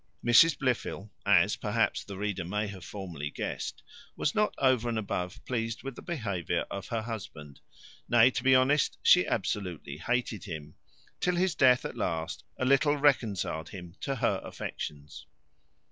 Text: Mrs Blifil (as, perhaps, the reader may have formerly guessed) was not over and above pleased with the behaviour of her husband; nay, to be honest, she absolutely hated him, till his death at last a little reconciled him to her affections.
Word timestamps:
Mrs 0.25 0.57
Blifil 0.57 1.11
(as, 1.27 1.55
perhaps, 1.55 2.03
the 2.03 2.17
reader 2.17 2.43
may 2.43 2.65
have 2.65 2.83
formerly 2.83 3.29
guessed) 3.29 3.83
was 4.15 4.33
not 4.33 4.55
over 4.57 4.89
and 4.89 4.97
above 4.97 5.45
pleased 5.45 5.83
with 5.83 5.95
the 5.95 6.01
behaviour 6.01 6.65
of 6.71 6.87
her 6.87 7.03
husband; 7.03 7.59
nay, 8.09 8.31
to 8.31 8.41
be 8.41 8.55
honest, 8.55 8.97
she 9.03 9.27
absolutely 9.27 9.97
hated 9.99 10.45
him, 10.45 10.73
till 11.19 11.35
his 11.35 11.53
death 11.53 11.85
at 11.85 11.95
last 11.95 12.43
a 12.57 12.65
little 12.65 12.97
reconciled 12.97 13.69
him 13.69 13.93
to 14.01 14.15
her 14.15 14.41
affections. 14.43 15.27